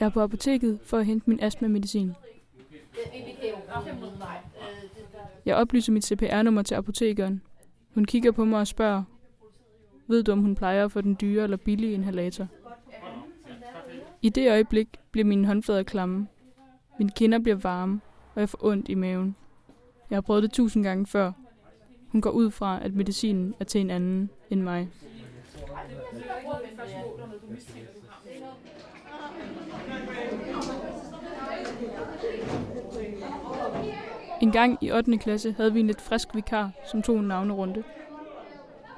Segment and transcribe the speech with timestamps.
[0.00, 2.12] Jeg er på apoteket for at hente min astma-medicin.
[5.46, 7.42] Jeg oplyser mit CPR-nummer til apotekeren.
[7.94, 9.02] Hun kigger på mig og spørger,
[10.06, 12.46] ved du om hun plejer at få den dyre eller billige inhalator?
[14.22, 16.28] I det øjeblik bliver mine håndflader klamme.
[16.98, 18.00] Mine kinder bliver varme,
[18.34, 19.36] og jeg får ondt i maven.
[20.10, 21.32] Jeg har prøvet det tusind gange før.
[22.08, 24.88] Hun går ud fra, at medicinen er til en anden end mig.
[34.40, 35.18] En gang i 8.
[35.18, 37.82] klasse havde vi en lidt frisk vikar, som tog en navnerunde.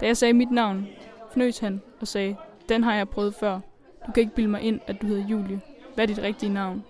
[0.00, 0.86] Da jeg sagde mit navn,
[1.32, 2.36] fnøs han og sagde,
[2.68, 3.60] den har jeg prøvet før.
[4.06, 5.60] Du kan ikke bilde mig ind, at du hedder Julie.
[5.94, 6.84] Hvad er dit rigtige navn?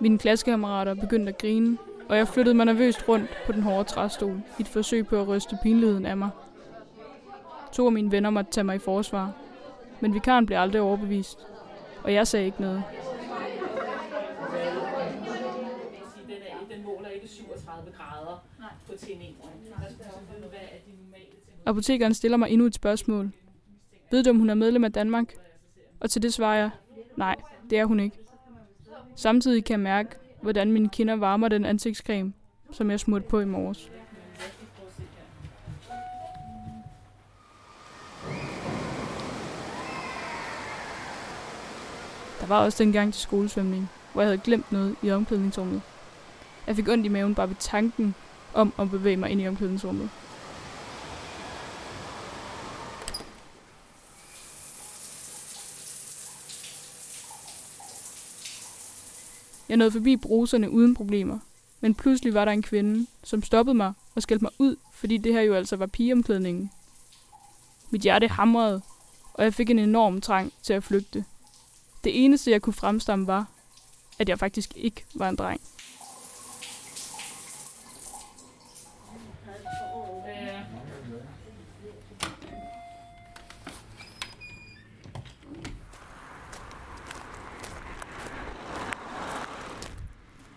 [0.00, 1.78] Mine klassekammerater begyndte at grine,
[2.08, 5.28] og jeg flyttede mig nervøst rundt på den hårde træstol i et forsøg på at
[5.28, 6.30] ryste pinligheden af mig.
[7.78, 9.32] To af mine venner måtte tage mig i forsvar,
[10.00, 11.38] men vikaren blev aldrig overbevist,
[12.04, 12.82] og jeg sagde ikke noget.
[21.66, 23.32] Apotekeren stiller mig endnu et spørgsmål.
[24.10, 25.34] Ved du, om hun er medlem af Danmark?
[26.00, 26.70] Og til det svarer jeg,
[27.16, 27.36] nej,
[27.70, 28.18] det er hun ikke.
[29.16, 30.10] Samtidig kan jeg mærke,
[30.42, 32.32] hvordan mine kinder varmer den ansigtscreme,
[32.72, 33.90] som jeg smurte på i morges.
[42.48, 45.82] Der var også dengang til skolesvømning, hvor jeg havde glemt noget i omklædningsrummet.
[46.66, 48.14] Jeg fik ondt i maven bare ved tanken
[48.54, 50.10] om at bevæge mig ind i omklædningsrummet.
[59.68, 61.38] Jeg nåede forbi bruserne uden problemer,
[61.80, 65.32] men pludselig var der en kvinde, som stoppede mig og skældte mig ud, fordi det
[65.32, 66.70] her jo altså var pigeomklædningen.
[67.90, 68.82] Mit hjerte hamrede,
[69.34, 71.24] og jeg fik en enorm trang til at flygte.
[72.04, 73.46] Det eneste, jeg kunne fremstamme, var,
[74.18, 75.60] at jeg faktisk ikke var en dreng.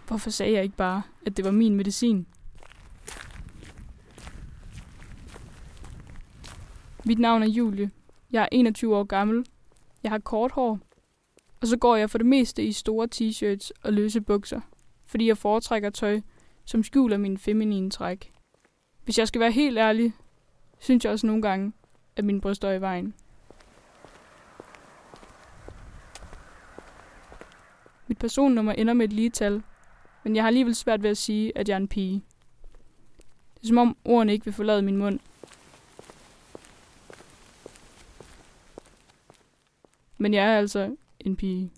[0.08, 2.28] Hvorfor sagde jeg ikke bare, at det var min medicin?
[7.04, 7.92] Mit navn er Julie.
[8.32, 9.46] Jeg er 21 år gammel.
[10.04, 10.80] Jeg har kort hår.
[11.62, 14.62] Og så går jeg for det meste i store t-shirts og løse bukser,
[15.06, 16.22] fordi jeg foretrækker tøj,
[16.66, 18.34] som skjuler min feminine træk.
[19.04, 20.14] Hvis jeg skal være helt ærlig,
[20.80, 21.74] synes jeg også nogle gange,
[22.16, 23.14] at min bryst er i vejen.
[28.08, 29.64] Mit personnummer ender med et lige tal,
[30.24, 32.24] men jeg har alligevel svært ved at sige, at jeg er en pige.
[33.56, 35.20] Det er som om ordene ikke vil forlade min mund.
[40.18, 40.96] Men jeg er altså
[41.26, 41.70] en pige.